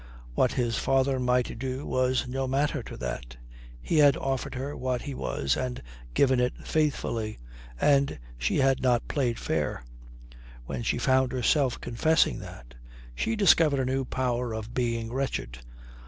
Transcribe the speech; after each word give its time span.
What 0.33 0.53
his 0.53 0.77
father 0.77 1.19
might 1.19 1.59
do 1.59 1.85
was 1.85 2.27
no 2.27 2.47
matter 2.47 2.81
to 2.81 2.97
that. 2.97 3.37
He 3.83 3.99
had 3.99 4.17
offered 4.17 4.55
her 4.55 4.75
what 4.75 5.03
he 5.03 5.13
was 5.13 5.55
and 5.55 5.79
given 6.15 6.39
it 6.39 6.53
faithfully. 6.65 7.37
And 7.79 8.17
she 8.39 8.57
had 8.57 8.81
not 8.81 9.07
played 9.07 9.37
fair. 9.37 9.83
When 10.65 10.81
she 10.81 10.97
found 10.97 11.31
herself 11.31 11.79
confessing 11.79 12.39
that, 12.39 12.73
she 13.13 13.35
discovered 13.35 13.79
a 13.79 13.85
new 13.85 14.03
power 14.03 14.53
of 14.55 14.73
being 14.73 15.13
wretched. 15.13 15.59